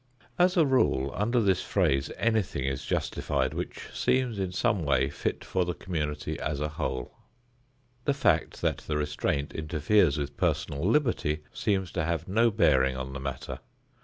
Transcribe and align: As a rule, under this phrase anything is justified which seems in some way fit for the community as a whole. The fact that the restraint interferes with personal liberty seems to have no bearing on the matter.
As 0.39 0.57
a 0.57 0.65
rule, 0.65 1.11
under 1.13 1.39
this 1.39 1.61
phrase 1.61 2.09
anything 2.17 2.63
is 2.65 2.87
justified 2.87 3.53
which 3.53 3.87
seems 3.93 4.39
in 4.39 4.51
some 4.51 4.83
way 4.83 5.11
fit 5.11 5.45
for 5.45 5.63
the 5.63 5.75
community 5.75 6.39
as 6.39 6.59
a 6.59 6.69
whole. 6.69 7.13
The 8.05 8.15
fact 8.15 8.63
that 8.63 8.79
the 8.79 8.97
restraint 8.97 9.53
interferes 9.53 10.17
with 10.17 10.37
personal 10.37 10.83
liberty 10.89 11.43
seems 11.53 11.91
to 11.91 12.03
have 12.03 12.27
no 12.27 12.49
bearing 12.49 12.97
on 12.97 13.13
the 13.13 13.19
matter. 13.19 13.59